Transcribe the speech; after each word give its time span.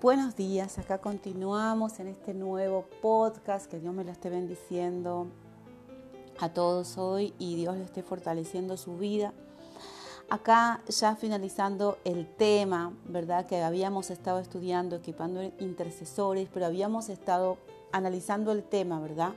Buenos 0.00 0.34
días, 0.34 0.78
acá 0.78 0.96
continuamos 0.96 2.00
en 2.00 2.06
este 2.06 2.32
nuevo 2.32 2.86
podcast, 3.02 3.70
que 3.70 3.78
Dios 3.78 3.92
me 3.92 4.02
lo 4.02 4.10
esté 4.10 4.30
bendiciendo 4.30 5.26
a 6.38 6.54
todos 6.54 6.96
hoy 6.96 7.34
y 7.38 7.56
Dios 7.56 7.76
le 7.76 7.84
esté 7.84 8.02
fortaleciendo 8.02 8.78
su 8.78 8.96
vida. 8.96 9.34
Acá 10.30 10.80
ya 10.88 11.16
finalizando 11.16 11.98
el 12.04 12.26
tema, 12.26 12.94
¿verdad? 13.04 13.44
Que 13.44 13.60
habíamos 13.60 14.08
estado 14.08 14.38
estudiando, 14.38 14.96
equipando 14.96 15.42
intercesores, 15.58 16.48
pero 16.50 16.64
habíamos 16.64 17.10
estado 17.10 17.58
analizando 17.92 18.52
el 18.52 18.62
tema, 18.62 19.00
¿verdad? 19.00 19.34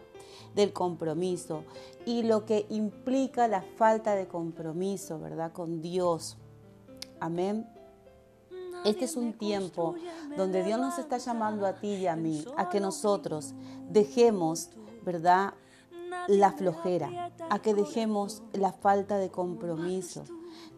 Del 0.56 0.72
compromiso 0.72 1.66
y 2.06 2.24
lo 2.24 2.46
que 2.46 2.68
implica 2.70 3.50
la 3.50 3.64
falta 3.64 4.16
de 4.16 4.30
compromiso, 4.30 5.20
¿verdad? 5.20 5.52
Con 5.52 5.82
Dios. 5.82 6.38
Amén. 7.20 7.68
Este 8.86 9.06
es 9.06 9.16
un 9.16 9.34
tiempo 9.34 9.96
donde 10.36 10.64
Dios 10.64 10.80
nos 10.80 10.98
está 11.00 11.18
llamando 11.18 11.66
a 11.66 11.74
ti 11.74 11.96
y 11.96 12.08
a 12.08 12.16
mí, 12.16 12.46
a 12.58 12.70
que 12.70 12.80
nosotros 12.80 13.54
dejemos, 13.90 14.70
¿verdad? 15.04 15.54
La 16.28 16.52
flojera, 16.52 17.32
a 17.50 17.60
que 17.60 17.74
dejemos 17.74 18.44
la 18.54 18.74
falta 18.74 19.18
de 19.18 19.30
compromiso. 19.30 20.24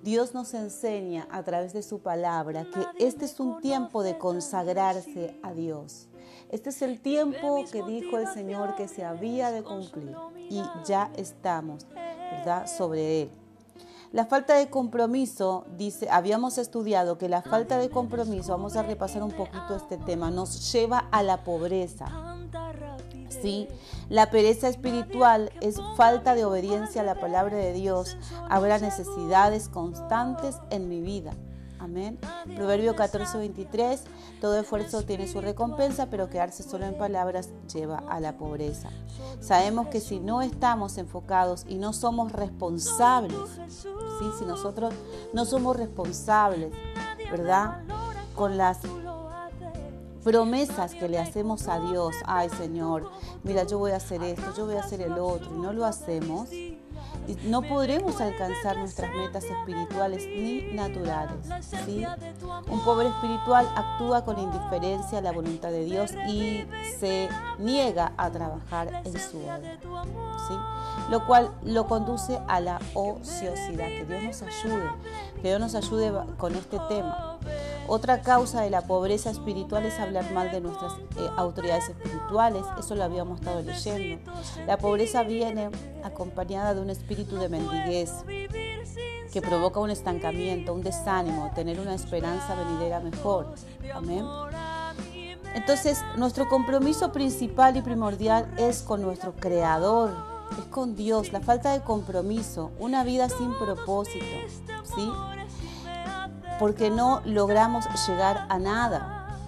Dios 0.04 0.34
nos 0.34 0.54
enseña 0.54 1.28
a 1.32 1.44
través 1.44 1.74
de 1.74 1.82
su 1.82 2.00
palabra 2.00 2.66
que 2.66 3.06
este 3.06 3.26
es 3.26 3.40
un 3.40 3.60
tiempo 3.60 4.04
de 4.04 4.18
consagrarse 4.18 5.40
a 5.42 5.54
Dios. 5.54 6.08
Este 6.50 6.70
es 6.70 6.82
el 6.82 7.02
tiempo 7.02 7.66
que 7.72 7.82
dijo 7.84 8.18
el 8.18 8.28
Señor 8.28 8.76
que 8.76 8.88
se 8.88 9.04
había 9.04 9.52
de 9.52 9.64
cumplir 9.64 10.16
y 10.50 10.62
ya 10.86 11.12
estamos, 11.16 11.88
¿verdad?, 12.32 12.68
sobre 12.68 13.24
él. 13.24 13.45
La 14.16 14.26
falta 14.26 14.56
de 14.56 14.70
compromiso, 14.70 15.66
dice, 15.76 16.08
habíamos 16.10 16.58
estudiado 16.58 17.18
que 17.18 17.28
la 17.28 17.42
falta 17.42 17.78
de 17.78 17.90
compromiso, 17.90 18.54
vamos 18.54 18.78
a 18.78 18.82
repasar 18.82 19.22
un 19.24 19.34
poquito 19.34 19.76
este 19.76 19.98
tema, 19.98 20.32
nos 20.32 20.72
lleva 20.72 21.00
a 21.12 21.22
la 21.22 21.44
pobreza. 21.44 22.06
¿Sí? 23.28 23.68
La 24.08 24.32
pereza 24.32 24.70
espiritual 24.70 25.52
es 25.60 25.82
falta 25.98 26.34
de 26.34 26.46
obediencia 26.46 27.02
a 27.02 27.04
la 27.04 27.20
palabra 27.20 27.58
de 27.58 27.74
Dios. 27.74 28.16
Habrá 28.50 28.80
necesidades 28.80 29.68
constantes 29.68 30.60
en 30.70 30.88
mi 30.88 31.02
vida. 31.02 31.34
Amén. 31.86 32.18
Proverbio 32.56 32.96
14, 32.96 33.38
23. 33.38 34.02
Todo 34.42 34.60
esfuerzo 34.60 35.04
tiene 35.04 35.28
su 35.28 35.40
recompensa, 35.40 36.08
pero 36.10 36.32
quedarse 36.32 36.64
solo 36.64 36.88
en 36.88 36.98
palabras 36.98 37.50
lleva 37.72 38.00
a 38.10 38.20
la 38.20 38.38
pobreza. 38.38 38.90
Sabemos 39.40 39.90
que 39.90 40.02
si 40.02 40.20
no 40.20 40.42
estamos 40.42 40.98
enfocados 40.98 41.64
y 41.70 41.76
no 41.76 41.94
somos 41.94 42.32
responsables, 42.32 43.38
¿sí? 43.70 44.26
si 44.40 44.46
nosotros 44.46 44.96
no 45.32 45.46
somos 45.46 45.78
responsables, 45.78 46.74
¿verdad? 47.30 47.84
Con 48.36 48.58
las 48.58 48.80
promesas 50.24 50.96
que 50.96 51.08
le 51.08 51.20
hacemos 51.20 51.68
a 51.68 51.80
Dios, 51.82 52.16
ay 52.26 52.50
Señor, 52.50 53.12
mira, 53.44 53.64
yo 53.64 53.78
voy 53.78 53.92
a 53.92 53.98
hacer 53.98 54.24
esto, 54.24 54.56
yo 54.58 54.66
voy 54.66 54.76
a 54.76 54.80
hacer 54.80 55.02
el 55.02 55.20
otro, 55.20 55.56
y 55.56 55.60
no 55.60 55.72
lo 55.72 55.86
hacemos, 55.86 56.50
no 57.46 57.62
podremos 57.62 58.20
alcanzar 58.22 58.78
nuestras 58.78 59.14
metas 59.14 59.44
espirituales 59.44 60.26
ni 60.28 60.74
naturales. 60.74 61.38
¿sí? 61.86 62.06
Un 62.70 62.80
pobre 62.84 63.10
espiritual 63.10 63.68
actúa 63.76 64.24
con 64.24 64.40
indiferencia 64.40 65.20
a 65.20 65.22
la 65.22 65.32
voluntad 65.32 65.70
de 65.70 65.86
Dios 65.86 66.12
y 66.28 66.66
se 67.00 67.30
niega 67.60 68.14
a 68.18 68.30
trabajar 68.30 69.02
en 69.06 69.20
su 69.20 69.40
obra. 69.40 69.60
¿sí? 70.48 70.54
Lo 71.10 71.26
cual 71.26 71.52
lo 71.64 71.88
conduce 71.88 72.40
a 72.48 72.60
la 72.60 72.80
ociosidad. 72.94 73.88
Que 73.88 74.06
Dios 74.06 74.24
nos 74.24 74.42
ayude, 74.42 74.90
que 75.42 75.48
Dios 75.48 75.60
nos 75.60 75.76
ayude 75.76 76.12
con 76.38 76.56
este 76.56 76.80
tema. 76.90 77.35
Otra 77.88 78.22
causa 78.22 78.62
de 78.62 78.70
la 78.72 78.82
pobreza 78.82 79.30
espiritual 79.30 79.86
es 79.86 80.00
hablar 80.00 80.32
mal 80.32 80.52
de 80.52 80.60
nuestras 80.60 80.94
eh, 80.94 81.30
autoridades 81.38 81.90
espirituales, 81.90 82.64
eso 82.80 82.96
lo 82.96 83.04
habíamos 83.04 83.40
estado 83.40 83.62
leyendo. 83.62 84.32
La 84.66 84.78
pobreza 84.78 85.22
viene 85.24 85.70
acompañada 86.04 86.74
de 86.74 86.82
un 86.82 86.90
espíritu 86.90 87.36
de 87.36 87.50
mendiguez 87.50 88.12
que 89.32 89.42
provoca 89.42 89.80
un 89.80 89.92
estancamiento, 89.92 90.74
un 90.74 90.82
desánimo, 90.82 91.52
tener 91.54 91.80
una 91.80 91.94
esperanza 91.94 92.56
venidera 92.56 93.02
mejor. 93.02 93.54
Amén. 93.94 94.26
Entonces, 95.54 96.04
nuestro 96.18 96.50
compromiso 96.50 97.12
principal 97.12 97.78
y 97.78 97.82
primordial 97.82 98.52
es 98.58 98.82
con 98.82 99.02
nuestro 99.02 99.34
Creador, 99.36 100.12
es 100.58 100.66
con 100.66 100.96
Dios. 100.96 101.32
La 101.32 101.40
falta 101.40 101.72
de 101.72 101.82
compromiso, 101.82 102.72
una 102.80 103.04
vida 103.04 103.30
sin 103.30 103.54
propósito, 103.54 104.26
¿sí? 104.84 105.10
Porque 106.60 106.90
no 106.90 107.22
logramos 107.26 107.86
llegar 108.08 108.46
a 108.50 108.58
nada. 108.58 109.40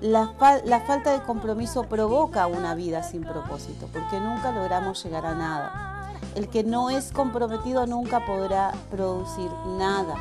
La, 0.00 0.34
la, 0.64 0.80
falta 0.80 1.12
de 1.12 1.24
compromiso 1.24 1.84
provoca 1.84 2.46
una 2.46 2.74
vida 2.74 3.02
sin 3.02 3.22
propósito, 3.22 3.88
porque 3.92 4.20
nunca 4.20 4.52
logramos 4.52 5.02
llegar 5.02 5.26
a 5.26 5.34
nada. 5.34 6.10
El 6.34 6.48
que 6.48 6.64
no 6.64 6.90
es 6.90 7.10
comprometido 7.10 7.86
nunca 7.86 8.24
podrá 8.26 8.72
producir 8.90 9.50
nada. 9.78 10.14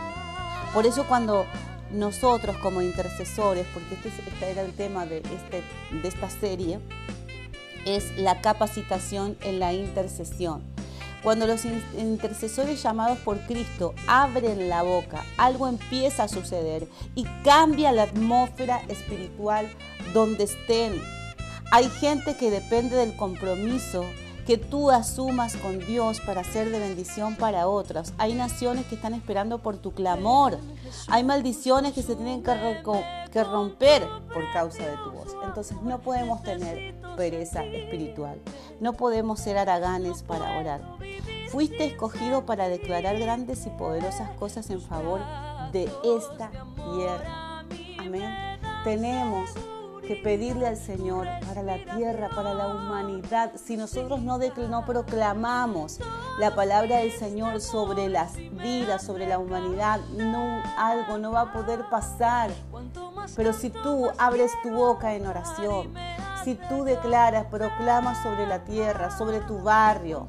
Por 0.73 0.85
eso 0.85 1.05
cuando 1.07 1.45
nosotros 1.91 2.57
como 2.57 2.81
intercesores, 2.81 3.67
porque 3.73 3.95
este, 3.95 4.09
este 4.09 4.51
era 4.51 4.61
el 4.61 4.73
tema 4.73 5.05
de, 5.05 5.17
este, 5.17 5.63
de 6.01 6.07
esta 6.07 6.29
serie, 6.29 6.79
es 7.85 8.17
la 8.17 8.41
capacitación 8.41 9.37
en 9.41 9.59
la 9.59 9.73
intercesión. 9.73 10.72
Cuando 11.23 11.47
los 11.47 11.63
intercesores 11.97 12.83
llamados 12.83 13.17
por 13.19 13.39
Cristo 13.41 13.95
abren 14.07 14.67
la 14.67 14.83
boca, 14.83 15.23
algo 15.37 15.69
empieza 15.69 16.23
a 16.23 16.27
suceder 16.27 16.87
y 17.15 17.23
cambia 17.45 17.93
la 17.93 18.03
atmósfera 18.03 18.81
espiritual 18.89 19.69
donde 20.13 20.43
estén. 20.43 21.01
Hay 21.71 21.89
gente 21.89 22.35
que 22.35 22.51
depende 22.51 22.97
del 22.97 23.15
compromiso 23.15 24.03
que 24.45 24.57
tú 24.57 24.91
asumas 24.91 25.55
con 25.55 25.79
Dios 25.79 26.19
para 26.19 26.43
ser 26.43 26.69
de 26.69 26.79
bendición 26.79 27.35
para 27.35 27.67
otros. 27.67 28.13
Hay 28.17 28.33
naciones 28.33 28.85
que 28.85 28.95
están 28.95 29.13
esperando 29.13 29.59
por 29.59 29.77
tu 29.77 29.91
clamor. 29.93 30.57
Hay 31.07 31.23
maldiciones 31.23 31.93
que 31.93 32.03
se 32.03 32.15
tienen 32.15 32.43
que, 32.43 33.43
romper 33.43 34.07
por 34.33 34.51
causa 34.51 34.85
de 34.85 34.97
tu 34.97 35.11
voz. 35.11 35.35
Entonces 35.45 35.77
no 35.81 35.99
podemos 35.99 36.43
tener 36.43 36.93
pereza 37.15 37.63
espiritual. 37.63 38.39
No 38.83 38.91
podemos 38.91 39.39
ser 39.39 39.57
araganes 39.57 40.23
para 40.23 40.59
orar. 40.59 40.81
Fuiste 41.47 41.85
escogido 41.85 42.45
para 42.45 42.67
declarar 42.67 43.17
grandes 43.17 43.65
y 43.65 43.69
poderosas 43.69 44.29
cosas 44.31 44.69
en 44.71 44.81
favor 44.81 45.21
de 45.71 45.89
esta 46.03 46.51
tierra. 46.93 47.63
Amén. 47.97 48.59
Tenemos 48.83 49.51
que 50.05 50.17
pedirle 50.17 50.67
al 50.67 50.75
Señor 50.75 51.29
para 51.47 51.63
la 51.63 51.77
tierra, 51.95 52.27
para 52.35 52.53
la 52.53 52.67
humanidad. 52.67 53.53
Si 53.55 53.77
nosotros 53.77 54.21
no, 54.21 54.37
no 54.37 54.85
proclamamos 54.85 56.01
la 56.37 56.53
palabra 56.53 56.97
del 56.97 57.13
Señor 57.13 57.61
sobre 57.61 58.09
las 58.09 58.35
vidas, 58.35 59.01
sobre 59.01 59.27
la 59.27 59.39
humanidad, 59.39 60.01
no, 60.17 60.61
algo 60.77 61.17
no 61.19 61.31
va 61.31 61.41
a 61.41 61.53
poder 61.53 61.85
pasar. 61.89 62.51
Pero 63.37 63.53
si 63.53 63.69
tú 63.69 64.09
abres 64.17 64.51
tu 64.61 64.71
boca 64.71 65.15
en 65.15 65.25
oración, 65.25 65.93
si 66.43 66.55
tú 66.55 66.83
declaras, 66.83 67.45
proclamas 67.45 68.21
sobre 68.21 68.45
la 68.47 68.59
tierra, 68.59 69.15
sobre 69.17 69.39
tu 69.41 69.61
barrio, 69.61 70.27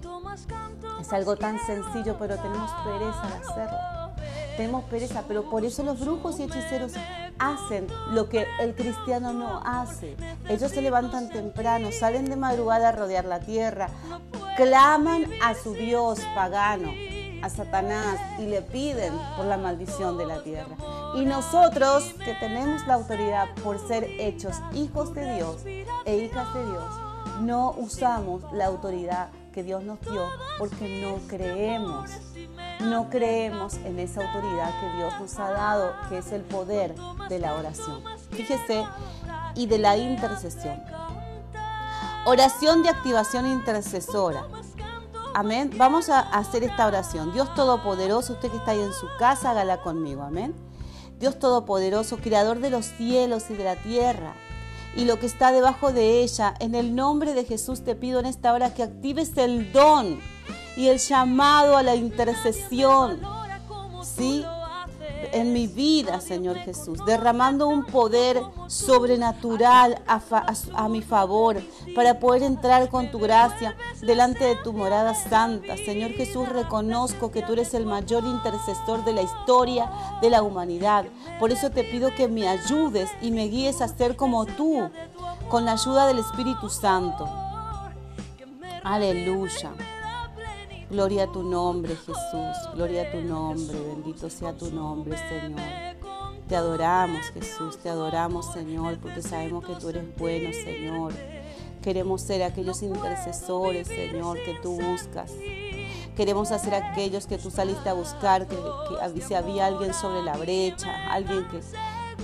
es 1.00 1.12
algo 1.12 1.36
tan 1.36 1.58
sencillo, 1.66 2.16
pero 2.18 2.36
tenemos 2.36 2.70
pereza 2.84 3.22
de 3.28 3.34
hacerlo. 3.34 3.78
Tenemos 4.56 4.84
pereza, 4.84 5.24
pero 5.26 5.50
por 5.50 5.64
eso 5.64 5.82
los 5.82 6.00
brujos 6.00 6.38
y 6.38 6.44
hechiceros 6.44 6.92
hacen 7.38 7.88
lo 8.12 8.28
que 8.28 8.46
el 8.60 8.74
cristiano 8.74 9.32
no 9.32 9.60
hace. 9.64 10.16
Ellos 10.48 10.70
se 10.70 10.80
levantan 10.80 11.28
temprano, 11.28 11.90
salen 11.90 12.26
de 12.26 12.36
madrugada 12.36 12.90
a 12.90 12.92
rodear 12.92 13.24
la 13.24 13.40
tierra, 13.40 13.88
claman 14.56 15.26
a 15.42 15.54
su 15.54 15.74
Dios 15.74 16.20
pagano, 16.34 16.92
a 17.42 17.48
Satanás, 17.48 18.20
y 18.38 18.46
le 18.46 18.62
piden 18.62 19.12
por 19.36 19.46
la 19.46 19.58
maldición 19.58 20.16
de 20.16 20.26
la 20.26 20.42
tierra. 20.42 20.76
Y 21.14 21.24
nosotros, 21.24 22.04
que 22.24 22.34
tenemos 22.34 22.86
la 22.86 22.94
autoridad 22.94 23.48
por 23.62 23.78
ser 23.86 24.04
hechos 24.18 24.56
hijos 24.74 25.14
de 25.14 25.36
Dios 25.36 25.64
e 26.04 26.16
hijas 26.16 26.52
de 26.54 26.66
Dios, 26.66 26.84
no 27.40 27.72
usamos 27.72 28.42
la 28.52 28.66
autoridad 28.66 29.28
que 29.52 29.62
Dios 29.62 29.84
nos 29.84 30.00
dio 30.00 30.28
porque 30.58 31.00
no 31.02 31.18
creemos. 31.28 32.10
No 32.80 33.08
creemos 33.08 33.74
en 33.84 34.00
esa 34.00 34.26
autoridad 34.26 34.70
que 34.80 34.96
Dios 34.96 35.14
nos 35.20 35.38
ha 35.38 35.50
dado, 35.50 35.92
que 36.08 36.18
es 36.18 36.32
el 36.32 36.42
poder 36.42 36.94
de 37.28 37.38
la 37.38 37.54
oración. 37.54 38.02
Fíjese, 38.32 38.84
y 39.54 39.66
de 39.66 39.78
la 39.78 39.96
intercesión. 39.96 40.82
Oración 42.26 42.82
de 42.82 42.88
activación 42.88 43.46
intercesora. 43.46 44.46
Amén. 45.34 45.70
Vamos 45.76 46.08
a 46.08 46.20
hacer 46.20 46.64
esta 46.64 46.86
oración. 46.86 47.32
Dios 47.32 47.54
Todopoderoso, 47.54 48.34
usted 48.34 48.50
que 48.50 48.56
está 48.56 48.72
ahí 48.72 48.80
en 48.80 48.92
su 48.92 49.06
casa, 49.18 49.50
hágala 49.50 49.80
conmigo. 49.80 50.22
Amén. 50.22 50.54
Dios 51.20 51.38
Todopoderoso, 51.38 52.18
Creador 52.18 52.60
de 52.60 52.70
los 52.70 52.86
cielos 52.86 53.44
y 53.50 53.54
de 53.54 53.64
la 53.64 53.76
tierra 53.76 54.34
y 54.96 55.04
lo 55.04 55.18
que 55.18 55.26
está 55.26 55.52
debajo 55.52 55.92
de 55.92 56.22
ella. 56.22 56.54
En 56.60 56.74
el 56.74 56.94
nombre 56.94 57.34
de 57.34 57.44
Jesús 57.44 57.82
te 57.82 57.94
pido 57.94 58.20
en 58.20 58.26
esta 58.26 58.52
hora 58.52 58.74
que 58.74 58.82
actives 58.82 59.36
el 59.36 59.72
don 59.72 60.20
y 60.76 60.88
el 60.88 60.98
llamado 60.98 61.76
a 61.76 61.82
la 61.82 61.94
intercesión. 61.94 63.20
¿Sí? 64.02 64.44
En 65.34 65.52
mi 65.52 65.66
vida, 65.66 66.20
Señor 66.20 66.56
Jesús, 66.58 66.98
derramando 67.04 67.66
un 67.66 67.84
poder 67.84 68.40
sobrenatural 68.68 70.00
a, 70.06 70.88
mi 70.88 71.02
favor 71.02 71.60
para 71.94 72.20
poder 72.20 72.44
entrar 72.44 72.88
con 72.88 73.10
tu 73.10 73.18
gracia 73.18 73.76
delante 74.00 74.44
de 74.44 74.56
tu 74.56 74.72
morada 74.72 75.14
santa. 75.14 75.76
Señor 75.76 76.12
Jesús, 76.12 76.48
reconozco 76.48 77.32
que 77.32 77.42
tú 77.42 77.54
eres 77.54 77.74
el 77.74 77.84
mayor 77.84 78.24
intercesor 78.24 79.04
de 79.04 79.12
la 79.12 79.22
historia 79.22 79.90
de 80.22 80.30
la 80.30 80.42
humanidad. 80.42 81.04
Por 81.40 81.50
eso 81.50 81.70
te 81.70 81.82
pido 81.82 82.14
que 82.14 82.28
me 82.28 82.48
ayudes 82.48 83.10
y 83.20 83.32
me 83.32 83.48
guíes 83.48 83.80
a 83.80 83.88
ser 83.88 84.16
como 84.16 84.46
tú, 84.46 84.88
con 85.48 85.64
la 85.64 85.72
ayuda 85.72 86.06
del 86.06 86.20
Espíritu 86.20 86.70
Santo. 86.70 87.28
Aleluya. 88.84 89.72
Gloria 90.94 91.24
a 91.24 91.26
tu 91.26 91.42
nombre, 91.42 91.96
Jesús. 91.96 92.56
Gloria 92.72 93.02
a 93.02 93.10
tu 93.10 93.20
nombre. 93.20 93.76
Bendito 93.80 94.30
sea 94.30 94.52
tu 94.52 94.70
nombre, 94.70 95.18
Señor. 95.18 95.60
Te 96.46 96.54
adoramos, 96.54 97.26
Jesús. 97.34 97.78
Te 97.78 97.88
adoramos, 97.88 98.52
Señor, 98.52 98.98
porque 98.98 99.20
sabemos 99.20 99.64
que 99.66 99.74
tú 99.74 99.88
eres 99.88 100.04
bueno, 100.16 100.52
Señor. 100.52 101.12
Queremos 101.82 102.22
ser 102.22 102.44
aquellos 102.44 102.80
intercesores, 102.84 103.88
Señor, 103.88 104.38
que 104.44 104.54
tú 104.62 104.80
buscas. 104.80 105.32
Queremos 106.14 106.52
hacer 106.52 106.76
aquellos 106.76 107.26
que 107.26 107.38
tú 107.38 107.50
saliste 107.50 107.88
a 107.88 107.94
buscar, 107.94 108.46
que, 108.46 108.56
si 109.20 109.34
había 109.34 109.66
alguien 109.66 109.92
sobre 109.94 110.22
la 110.22 110.36
brecha, 110.36 110.92
alguien 111.10 111.44
que, 111.48 111.60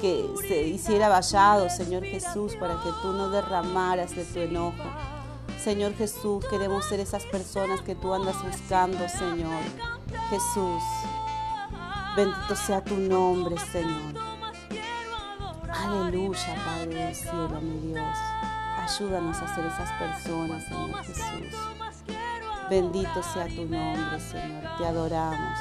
que 0.00 0.30
se 0.46 0.62
hiciera 0.62 1.08
vallado, 1.08 1.68
Señor 1.70 2.04
Jesús, 2.04 2.54
para 2.54 2.74
que 2.74 2.90
tú 3.02 3.14
no 3.14 3.30
derramaras 3.30 4.14
de 4.14 4.24
tu 4.24 4.38
enojo 4.38 4.84
Señor 5.62 5.94
Jesús, 5.94 6.42
queremos 6.46 6.86
ser 6.86 7.00
esas 7.00 7.24
personas 7.26 7.82
que 7.82 7.94
tú 7.94 8.14
andas 8.14 8.42
buscando, 8.42 9.06
Señor. 9.10 9.62
Jesús, 10.30 10.82
bendito 12.16 12.56
sea 12.56 12.82
tu 12.82 12.96
nombre, 12.96 13.58
Señor. 13.70 14.14
Aleluya, 15.70 16.64
Padre 16.64 16.94
del 16.94 17.14
cielo, 17.14 17.60
mi 17.60 17.92
Dios. 17.92 18.16
Ayúdanos 18.78 19.36
a 19.36 19.54
ser 19.54 19.66
esas 19.66 19.92
personas, 19.92 20.64
Señor 20.64 21.04
Jesús. 21.04 21.60
Bendito 22.70 23.22
sea 23.22 23.46
tu 23.48 23.66
nombre, 23.66 24.18
Señor. 24.18 24.64
Te 24.78 24.86
adoramos. 24.86 25.58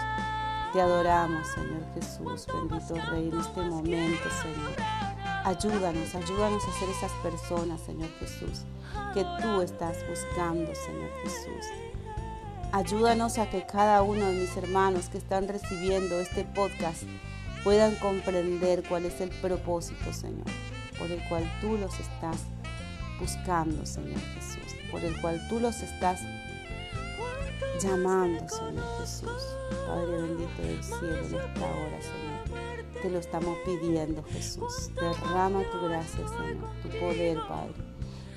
Te 0.72 0.80
adoramos, 0.80 1.46
Señor 1.50 1.84
Jesús. 1.94 2.48
Bendito 2.48 2.96
Rey, 3.12 3.30
en 3.34 3.40
este 3.40 3.62
momento, 3.64 4.30
Señor. 4.42 5.09
Ayúdanos, 5.46 6.16
ayúdanos 6.16 6.64
a 6.66 6.80
ser 6.80 6.90
esas 6.90 7.12
personas, 7.24 7.80
Señor 7.82 8.10
Jesús, 8.20 8.66
que 9.14 9.26
tú 9.42 9.62
estás 9.62 9.98
buscando, 10.08 10.74
Señor 10.76 11.10
Jesús. 11.24 11.66
Ayúdanos 12.72 13.38
a 13.40 13.50
que 13.50 13.66
cada 13.66 14.04
uno 14.04 14.26
de 14.26 14.34
mis 14.34 14.56
hermanos 14.58 15.10
que 15.10 15.18
están 15.18 15.48
recibiendo 15.48 16.20
este 16.20 16.44
podcast 16.44 17.04
puedan 17.64 17.96
comprender 17.96 18.84
cuál 18.88 19.06
es 19.06 19.22
el 19.22 19.30
propósito, 19.30 20.14
Señor, 20.14 20.46
por 20.98 21.10
el 21.10 21.22
cual 21.30 21.50
tú 21.62 21.78
los 21.78 21.98
estás 22.00 22.38
buscando, 23.20 23.86
Señor 23.86 24.20
Jesús, 24.36 24.76
por 24.92 25.04
el 25.04 25.20
cual 25.22 25.42
tú 25.50 25.60
los 25.60 25.82
estás 25.82 26.20
llamando, 27.82 28.48
Señor 28.48 28.86
Jesús. 29.00 29.56
Padre 29.88 30.22
bendito 30.22 30.62
del 30.62 30.84
cielo 30.84 31.18
en 31.18 31.26
esta 31.26 31.66
hora, 31.66 32.02
Señor. 32.02 32.29
Te 33.02 33.10
lo 33.10 33.20
estamos 33.20 33.58
pidiendo, 33.66 34.24
Jesús. 34.24 34.92
Derrama 34.96 35.64
tu 35.72 35.80
gracia, 35.88 36.28
Señor, 36.28 36.70
tu 36.84 36.90
poder, 37.00 37.40
Padre, 37.48 37.74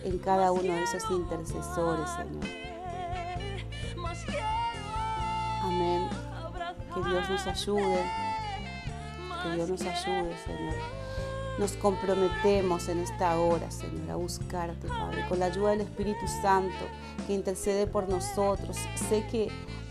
en 0.05 0.19
cada 0.19 0.53
uno 0.53 0.73
de 0.73 0.83
esos 0.85 1.03
intercesores, 1.11 2.09
Señor. 2.11 2.45
Amén. 5.63 6.09
Que 6.95 7.09
Dios 7.09 7.29
nos 7.29 7.47
ayude. 7.47 8.05
Que 9.43 9.51
Dios 9.57 9.69
nos 9.69 9.83
ayude, 9.83 10.37
Señor. 10.47 10.75
Nos 11.59 11.73
comprometemos 11.73 12.89
en 12.89 13.01
esta 13.01 13.39
hora, 13.39 13.71
Señor, 13.71 14.11
a 14.11 14.17
buscarte, 14.17 14.87
Padre, 14.87 15.27
con 15.29 15.41
la 15.41 15.47
ayuda 15.47 15.71
del 15.71 15.83
Espíritu 15.83 16.27
Santo 16.41 16.85
que 17.27 17.35
intercede 17.35 17.87
por 17.87 18.09
nosotros. 18.09 18.77
Sé 19.09 19.27
que 19.27 19.49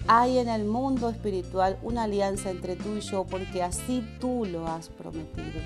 hay 0.08 0.40
en 0.40 0.50
el 0.50 0.66
mundo 0.66 1.10
espiritual 1.10 1.78
una 1.84 2.04
alianza 2.04 2.50
entre 2.50 2.76
tú 2.76 2.98
y 2.98 3.02
yo 3.02 3.26
porque 3.26 3.64
así 3.64 4.06
tú 4.20 4.46
lo 4.46 4.68
has 4.68 4.90
prometido. 4.90 5.62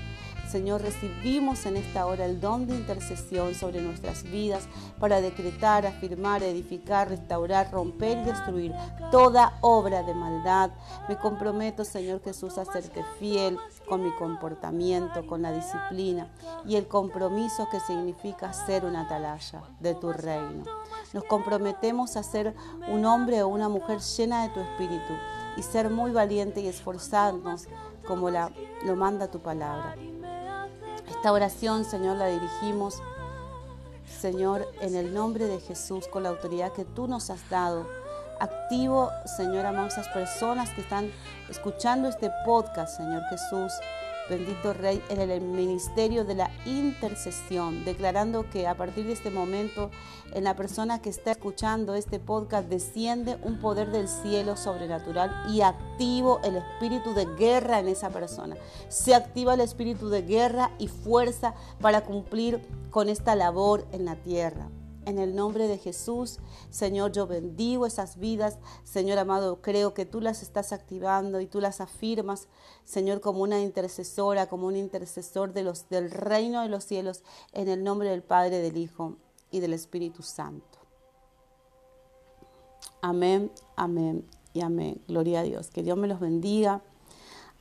Señor, 0.56 0.80
recibimos 0.80 1.66
en 1.66 1.76
esta 1.76 2.06
hora 2.06 2.24
el 2.24 2.40
don 2.40 2.66
de 2.66 2.74
intercesión 2.74 3.54
sobre 3.54 3.82
nuestras 3.82 4.22
vidas 4.22 4.66
para 4.98 5.20
decretar, 5.20 5.84
afirmar, 5.84 6.42
edificar, 6.42 7.10
restaurar, 7.10 7.70
romper 7.70 8.16
y 8.16 8.24
destruir 8.24 8.74
toda 9.12 9.58
obra 9.60 10.02
de 10.02 10.14
maldad. 10.14 10.70
Me 11.10 11.18
comprometo, 11.18 11.84
Señor 11.84 12.22
Jesús, 12.22 12.56
a 12.56 12.64
serte 12.64 13.04
fiel 13.18 13.58
con 13.86 14.02
mi 14.02 14.10
comportamiento, 14.12 15.26
con 15.26 15.42
la 15.42 15.52
disciplina 15.52 16.30
y 16.64 16.76
el 16.76 16.88
compromiso 16.88 17.68
que 17.70 17.78
significa 17.80 18.54
ser 18.54 18.86
una 18.86 19.02
atalaya 19.02 19.62
de 19.80 19.94
tu 19.94 20.10
reino. 20.10 20.64
Nos 21.12 21.24
comprometemos 21.24 22.16
a 22.16 22.22
ser 22.22 22.54
un 22.88 23.04
hombre 23.04 23.42
o 23.42 23.48
una 23.48 23.68
mujer 23.68 23.98
llena 24.00 24.44
de 24.44 24.54
tu 24.54 24.60
espíritu 24.60 25.12
y 25.58 25.62
ser 25.62 25.90
muy 25.90 26.12
valiente 26.12 26.62
y 26.62 26.68
esforzarnos 26.68 27.68
como 28.06 28.30
lo 28.30 28.96
manda 28.96 29.30
tu 29.30 29.40
palabra. 29.40 29.96
Esta 31.16 31.32
oración, 31.32 31.84
Señor, 31.84 32.18
la 32.18 32.26
dirigimos, 32.26 33.02
Señor, 34.20 34.68
en 34.80 34.94
el 34.94 35.14
nombre 35.14 35.46
de 35.46 35.60
Jesús, 35.60 36.06
con 36.08 36.22
la 36.22 36.28
autoridad 36.28 36.72
que 36.72 36.84
tú 36.84 37.08
nos 37.08 37.30
has 37.30 37.48
dado. 37.48 37.86
Activo, 38.38 39.10
Señor, 39.24 39.64
a 39.64 39.86
esas 39.86 40.08
personas 40.08 40.70
que 40.70 40.82
están 40.82 41.10
escuchando 41.48 42.08
este 42.08 42.30
podcast, 42.44 42.98
Señor 42.98 43.22
Jesús 43.30 43.72
bendito 44.28 44.72
Rey, 44.72 45.02
en 45.08 45.30
el 45.30 45.40
ministerio 45.40 46.24
de 46.24 46.34
la 46.34 46.50
intercesión, 46.64 47.84
declarando 47.84 48.48
que 48.50 48.66
a 48.66 48.76
partir 48.76 49.06
de 49.06 49.12
este 49.12 49.30
momento 49.30 49.90
en 50.32 50.44
la 50.44 50.56
persona 50.56 51.00
que 51.00 51.10
está 51.10 51.32
escuchando 51.32 51.94
este 51.94 52.18
podcast 52.18 52.68
desciende 52.68 53.38
un 53.42 53.58
poder 53.58 53.90
del 53.90 54.08
cielo 54.08 54.56
sobrenatural 54.56 55.32
y 55.52 55.60
activo 55.60 56.40
el 56.44 56.56
espíritu 56.56 57.14
de 57.14 57.26
guerra 57.36 57.78
en 57.78 57.88
esa 57.88 58.10
persona. 58.10 58.56
Se 58.88 59.14
activa 59.14 59.54
el 59.54 59.60
espíritu 59.60 60.08
de 60.08 60.22
guerra 60.22 60.70
y 60.78 60.88
fuerza 60.88 61.54
para 61.80 62.02
cumplir 62.02 62.66
con 62.90 63.08
esta 63.08 63.34
labor 63.34 63.86
en 63.92 64.04
la 64.04 64.16
tierra. 64.16 64.68
En 65.06 65.20
el 65.20 65.36
nombre 65.36 65.68
de 65.68 65.78
Jesús, 65.78 66.40
Señor, 66.68 67.12
yo 67.12 67.28
bendigo 67.28 67.86
esas 67.86 68.18
vidas. 68.18 68.58
Señor 68.82 69.18
amado, 69.18 69.62
creo 69.62 69.94
que 69.94 70.04
tú 70.04 70.20
las 70.20 70.42
estás 70.42 70.72
activando 70.72 71.40
y 71.40 71.46
tú 71.46 71.60
las 71.60 71.80
afirmas, 71.80 72.48
Señor, 72.84 73.20
como 73.20 73.42
una 73.42 73.60
intercesora, 73.60 74.48
como 74.48 74.66
un 74.66 74.74
intercesor 74.74 75.52
de 75.52 75.62
los, 75.62 75.88
del 75.88 76.10
reino 76.10 76.60
de 76.60 76.68
los 76.68 76.82
cielos, 76.82 77.22
en 77.52 77.68
el 77.68 77.84
nombre 77.84 78.10
del 78.10 78.24
Padre, 78.24 78.58
del 78.58 78.76
Hijo 78.76 79.14
y 79.52 79.60
del 79.60 79.74
Espíritu 79.74 80.24
Santo. 80.24 80.76
Amén, 83.00 83.52
amén 83.76 84.26
y 84.54 84.62
amén. 84.62 85.00
Gloria 85.06 85.38
a 85.38 85.42
Dios. 85.44 85.70
Que 85.70 85.84
Dios 85.84 85.96
me 85.96 86.08
los 86.08 86.18
bendiga. 86.18 86.82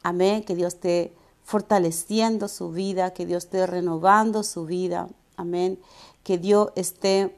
Amén. 0.02 0.44
Que 0.44 0.56
Dios 0.56 0.74
esté 0.74 1.14
fortaleciendo 1.44 2.48
su 2.48 2.72
vida, 2.72 3.14
que 3.14 3.28
Dios 3.28 3.44
esté 3.44 3.68
renovando 3.68 4.42
su 4.42 4.66
vida. 4.66 5.10
Amén 5.38 5.80
que 6.26 6.40
Dios 6.40 6.70
esté 6.76 7.38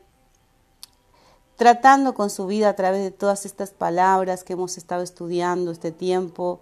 tratando 1.57 2.13
con 2.13 2.29
su 2.29 2.45
vida 2.45 2.69
a 2.69 2.75
través 2.75 3.03
de 3.03 3.11
todas 3.11 3.45
estas 3.45 3.71
palabras 3.71 4.43
que 4.43 4.53
hemos 4.53 4.77
estado 4.77 5.01
estudiando 5.01 5.71
este 5.71 5.91
tiempo. 5.91 6.59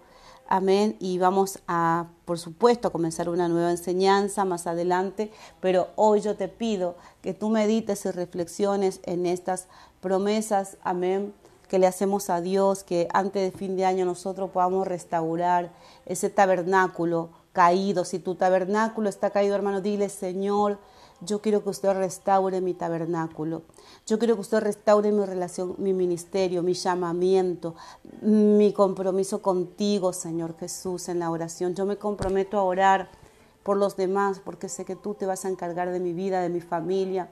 Amén. 0.48 0.96
Y 1.00 1.18
vamos 1.18 1.58
a, 1.68 2.06
por 2.24 2.38
supuesto, 2.38 2.88
a 2.88 2.92
comenzar 2.92 3.28
una 3.28 3.46
nueva 3.46 3.70
enseñanza 3.70 4.44
más 4.44 4.66
adelante, 4.66 5.30
pero 5.60 5.88
hoy 5.96 6.20
yo 6.20 6.36
te 6.36 6.48
pido 6.48 6.96
que 7.20 7.34
tú 7.34 7.50
medites 7.50 8.06
y 8.06 8.10
reflexiones 8.10 9.00
en 9.04 9.26
estas 9.26 9.68
promesas, 10.00 10.78
amén, 10.82 11.34
que 11.68 11.78
le 11.78 11.86
hacemos 11.86 12.30
a 12.30 12.40
Dios, 12.40 12.84
que 12.84 13.08
antes 13.12 13.52
de 13.52 13.56
fin 13.56 13.76
de 13.76 13.84
año 13.84 14.04
nosotros 14.06 14.50
podamos 14.50 14.86
restaurar 14.86 15.72
ese 16.06 16.30
tabernáculo 16.30 17.30
caído. 17.52 18.04
Si 18.04 18.18
tu 18.18 18.36
tabernáculo 18.36 19.08
está 19.08 19.30
caído, 19.30 19.56
hermano, 19.56 19.80
dile, 19.80 20.08
Señor, 20.08 20.78
yo 21.20 21.40
quiero 21.40 21.62
que 21.62 21.70
usted 21.70 21.92
restaure 21.92 22.60
mi 22.60 22.74
tabernáculo. 22.74 23.62
Yo 24.06 24.18
quiero 24.18 24.34
que 24.34 24.42
usted 24.42 24.60
restaure 24.60 25.12
mi 25.12 25.24
relación, 25.24 25.74
mi 25.78 25.92
ministerio, 25.92 26.62
mi 26.62 26.74
llamamiento, 26.74 27.74
mi 28.20 28.72
compromiso 28.72 29.40
contigo, 29.40 30.12
Señor 30.12 30.56
Jesús, 30.58 31.08
en 31.08 31.18
la 31.18 31.30
oración. 31.30 31.74
Yo 31.74 31.86
me 31.86 31.96
comprometo 31.96 32.58
a 32.58 32.62
orar 32.62 33.10
por 33.66 33.76
los 33.76 33.96
demás, 33.96 34.40
porque 34.44 34.68
sé 34.68 34.84
que 34.84 34.94
tú 34.94 35.14
te 35.14 35.26
vas 35.26 35.44
a 35.44 35.48
encargar 35.48 35.90
de 35.90 35.98
mi 35.98 36.12
vida, 36.12 36.40
de 36.40 36.48
mi 36.48 36.60
familia, 36.60 37.30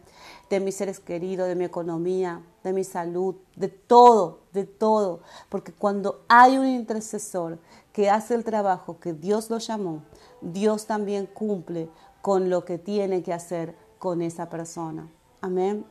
de 0.50 0.58
mis 0.58 0.74
seres 0.74 0.98
queridos, 0.98 1.46
de 1.46 1.54
mi 1.54 1.64
economía, 1.64 2.42
de 2.64 2.72
mi 2.72 2.82
salud, 2.82 3.36
de 3.54 3.68
todo, 3.68 4.40
de 4.52 4.64
todo. 4.64 5.20
Porque 5.48 5.72
cuando 5.72 6.24
hay 6.26 6.58
un 6.58 6.66
intercesor 6.66 7.60
que 7.92 8.10
hace 8.10 8.34
el 8.34 8.42
trabajo 8.42 8.98
que 8.98 9.12
Dios 9.12 9.48
lo 9.48 9.58
llamó, 9.58 10.02
Dios 10.40 10.86
también 10.86 11.26
cumple 11.26 11.88
con 12.24 12.48
lo 12.48 12.64
que 12.64 12.78
tiene 12.78 13.22
que 13.22 13.34
hacer 13.34 13.74
con 13.98 14.22
esa 14.22 14.48
persona. 14.48 15.10
Amén. 15.42 15.84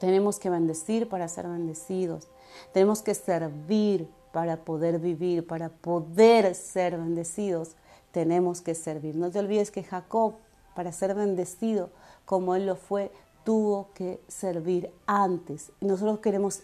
Tenemos 0.00 0.38
que 0.38 0.48
bendecir 0.48 1.10
para 1.10 1.28
ser 1.28 1.46
bendecidos. 1.46 2.26
Tenemos 2.72 3.02
que 3.02 3.14
servir 3.14 4.08
para 4.32 4.64
poder 4.64 4.98
vivir, 4.98 5.46
para 5.46 5.68
poder 5.68 6.54
ser 6.54 6.96
bendecidos, 6.96 7.76
tenemos 8.12 8.62
que 8.62 8.74
servir. 8.74 9.14
No 9.14 9.30
te 9.30 9.38
olvides 9.38 9.70
que 9.70 9.82
Jacob, 9.82 10.36
para 10.74 10.90
ser 10.90 11.14
bendecido 11.14 11.90
como 12.24 12.54
él 12.54 12.64
lo 12.64 12.74
fue, 12.74 13.12
tuvo 13.44 13.90
que 13.92 14.22
servir 14.28 14.90
antes. 15.04 15.70
Nosotros 15.82 16.20
queremos 16.20 16.62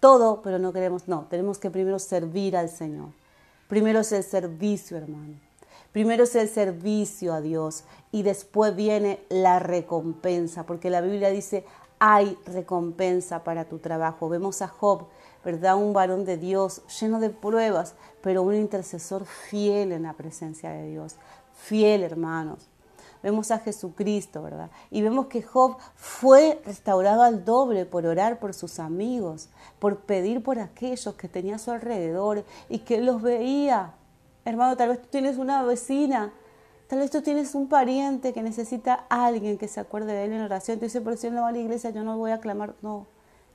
todo, 0.00 0.42
pero 0.42 0.58
no 0.58 0.72
queremos, 0.72 1.06
no, 1.06 1.26
tenemos 1.30 1.58
que 1.58 1.70
primero 1.70 2.00
servir 2.00 2.56
al 2.56 2.68
Señor. 2.68 3.10
Primero 3.68 4.00
es 4.00 4.10
el 4.10 4.24
servicio, 4.24 4.96
hermano. 4.96 5.47
Primero 5.98 6.22
es 6.22 6.36
el 6.36 6.48
servicio 6.48 7.34
a 7.34 7.40
Dios 7.40 7.82
y 8.12 8.22
después 8.22 8.76
viene 8.76 9.18
la 9.30 9.58
recompensa, 9.58 10.64
porque 10.64 10.90
la 10.90 11.00
Biblia 11.00 11.30
dice, 11.30 11.64
hay 11.98 12.38
recompensa 12.46 13.42
para 13.42 13.64
tu 13.64 13.80
trabajo. 13.80 14.28
Vemos 14.28 14.62
a 14.62 14.68
Job, 14.68 15.08
¿verdad? 15.44 15.74
Un 15.74 15.92
varón 15.92 16.24
de 16.24 16.36
Dios 16.36 16.82
lleno 17.00 17.18
de 17.18 17.30
pruebas, 17.30 17.96
pero 18.22 18.44
un 18.44 18.54
intercesor 18.54 19.26
fiel 19.26 19.90
en 19.90 20.04
la 20.04 20.12
presencia 20.12 20.70
de 20.70 20.88
Dios. 20.88 21.16
Fiel, 21.52 22.04
hermanos. 22.04 22.68
Vemos 23.20 23.50
a 23.50 23.58
Jesucristo, 23.58 24.40
¿verdad? 24.40 24.70
Y 24.92 25.02
vemos 25.02 25.26
que 25.26 25.42
Job 25.42 25.78
fue 25.96 26.62
restaurado 26.64 27.24
al 27.24 27.44
doble 27.44 27.86
por 27.86 28.06
orar 28.06 28.38
por 28.38 28.54
sus 28.54 28.78
amigos, 28.78 29.48
por 29.80 29.96
pedir 29.96 30.44
por 30.44 30.60
aquellos 30.60 31.16
que 31.16 31.26
tenía 31.26 31.56
a 31.56 31.58
su 31.58 31.72
alrededor 31.72 32.44
y 32.68 32.78
que 32.78 33.00
los 33.00 33.20
veía. 33.20 33.94
Hermano, 34.48 34.76
tal 34.76 34.88
vez 34.88 35.02
tú 35.02 35.08
tienes 35.10 35.36
una 35.36 35.62
vecina 35.62 36.32
Tal 36.88 37.00
vez 37.00 37.10
tú 37.10 37.20
tienes 37.20 37.54
un 37.54 37.68
pariente 37.68 38.32
que 38.32 38.42
necesita 38.42 39.04
a 39.10 39.26
alguien 39.26 39.58
que 39.58 39.68
se 39.68 39.78
acuerde 39.78 40.14
de 40.14 40.24
él 40.24 40.32
en 40.32 40.40
oración. 40.40 40.78
Tú 40.78 40.86
dices, 40.86 41.02
pero 41.04 41.18
si 41.18 41.26
él 41.26 41.34
no 41.34 41.42
va 41.42 41.48
a 41.48 41.52
la 41.52 41.58
iglesia, 41.58 41.90
yo 41.90 42.02
no 42.02 42.16
voy 42.16 42.30
a 42.30 42.40
clamar. 42.40 42.74
No, 42.80 43.06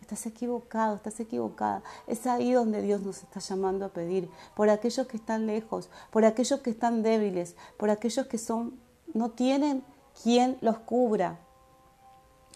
estás 0.01 0.27
equivocado, 0.27 0.95
estás 0.95 1.19
equivocada. 1.19 1.81
Es 2.05 2.27
ahí 2.27 2.51
donde 2.51 2.83
Dios 2.83 3.01
nos 3.01 3.23
está 3.23 3.39
llamando 3.39 3.85
a 3.85 3.89
pedir. 3.89 4.29
Por 4.55 4.69
aquellos 4.69 5.07
que 5.07 5.17
están 5.17 5.47
lejos, 5.47 5.89
por 6.11 6.25
aquellos 6.25 6.59
que 6.59 6.69
están 6.69 7.01
débiles, 7.01 7.55
por 7.77 7.89
aquellos 7.89 8.27
que 8.27 8.37
son, 8.37 8.79
no 9.15 9.31
tienen 9.31 9.83
quien 10.21 10.59
los 10.61 10.77
cubra. 10.77 11.39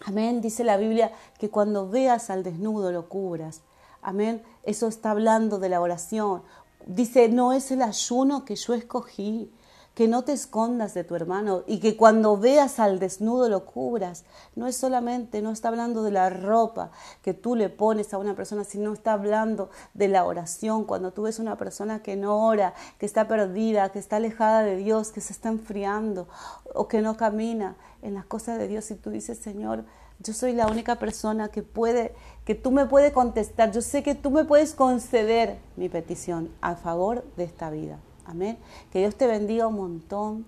Amén. 0.06 0.40
Dice 0.40 0.62
la 0.62 0.76
Biblia 0.76 1.10
que 1.40 1.50
cuando 1.50 1.88
veas 1.88 2.30
al 2.30 2.44
desnudo 2.44 2.92
lo 2.92 3.08
cubras. 3.08 3.62
Amén. 4.00 4.44
Eso 4.62 4.86
está 4.86 5.10
hablando 5.10 5.58
de 5.58 5.70
la 5.70 5.80
oración. 5.80 6.44
Dice, 6.86 7.28
no 7.28 7.52
es 7.52 7.70
el 7.70 7.82
ayuno 7.82 8.44
que 8.44 8.56
yo 8.56 8.74
escogí 8.74 9.52
que 9.98 10.06
no 10.06 10.22
te 10.22 10.30
escondas 10.32 10.94
de 10.94 11.02
tu 11.02 11.16
hermano 11.16 11.64
y 11.66 11.80
que 11.80 11.96
cuando 11.96 12.36
veas 12.36 12.78
al 12.78 13.00
desnudo 13.00 13.48
lo 13.48 13.64
cubras. 13.66 14.24
No 14.54 14.68
es 14.68 14.76
solamente, 14.76 15.42
no 15.42 15.50
está 15.50 15.66
hablando 15.66 16.04
de 16.04 16.12
la 16.12 16.30
ropa 16.30 16.92
que 17.20 17.34
tú 17.34 17.56
le 17.56 17.68
pones 17.68 18.14
a 18.14 18.18
una 18.18 18.36
persona, 18.36 18.62
sino 18.62 18.92
está 18.92 19.14
hablando 19.14 19.70
de 19.94 20.06
la 20.06 20.24
oración. 20.24 20.84
Cuando 20.84 21.12
tú 21.12 21.22
ves 21.22 21.40
una 21.40 21.58
persona 21.58 22.00
que 22.00 22.14
no 22.14 22.46
ora, 22.46 22.74
que 22.98 23.06
está 23.06 23.26
perdida, 23.26 23.88
que 23.88 23.98
está 23.98 24.18
alejada 24.18 24.62
de 24.62 24.76
Dios, 24.76 25.10
que 25.10 25.20
se 25.20 25.32
está 25.32 25.48
enfriando 25.48 26.28
o 26.76 26.86
que 26.86 27.02
no 27.02 27.16
camina 27.16 27.74
en 28.00 28.14
las 28.14 28.24
cosas 28.24 28.56
de 28.56 28.68
Dios 28.68 28.88
y 28.92 28.94
tú 28.94 29.10
dices, 29.10 29.38
Señor, 29.38 29.84
yo 30.20 30.32
soy 30.32 30.52
la 30.52 30.66
única 30.66 30.96
persona 30.96 31.48
que 31.48 31.62
puede, 31.62 32.14
que 32.44 32.54
tú 32.54 32.70
me 32.70 32.86
puedes 32.86 33.12
contestar. 33.12 33.70
Yo 33.70 33.82
sé 33.82 34.02
que 34.02 34.14
tú 34.14 34.30
me 34.30 34.44
puedes 34.44 34.74
conceder 34.74 35.58
mi 35.76 35.88
petición 35.88 36.50
a 36.60 36.74
favor 36.74 37.24
de 37.36 37.44
esta 37.44 37.70
vida. 37.70 37.98
Amén. 38.24 38.58
Que 38.92 38.98
Dios 39.00 39.14
te 39.14 39.26
bendiga 39.26 39.68
un 39.68 39.76
montón. 39.76 40.44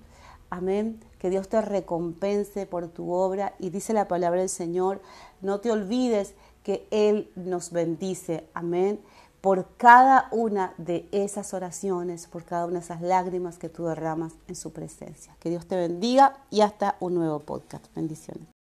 Amén. 0.51 1.01
Que 1.19 1.31
Dios 1.31 1.49
te 1.49 1.61
recompense 1.63 2.67
por 2.67 2.89
tu 2.89 3.13
obra. 3.13 3.55
Y 3.59 3.71
dice 3.71 3.93
la 3.93 4.09
palabra 4.09 4.41
del 4.41 4.49
Señor, 4.49 5.01
no 5.41 5.61
te 5.61 5.71
olvides 5.71 6.35
que 6.65 6.87
Él 6.91 7.31
nos 7.37 7.71
bendice. 7.71 8.49
Amén. 8.55 9.01
Por 9.41 9.69
cada 9.77 10.29
una 10.33 10.75
de 10.77 11.09
esas 11.13 11.55
oraciones, 11.55 12.27
por 12.27 12.45
cada 12.45 12.67
una 12.67 12.81
de 12.81 12.85
esas 12.85 13.01
lágrimas 13.01 13.57
que 13.57 13.69
tú 13.69 13.87
derramas 13.87 14.33
en 14.49 14.57
su 14.57 14.73
presencia. 14.73 15.35
Que 15.39 15.49
Dios 15.49 15.67
te 15.67 15.77
bendiga 15.77 16.37
y 16.51 16.61
hasta 16.61 16.97
un 17.01 17.15
nuevo 17.15 17.39
podcast. 17.39 17.87
Bendiciones. 17.95 18.60